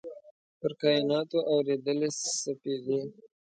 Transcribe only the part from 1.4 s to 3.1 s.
اوريدلي سپیدې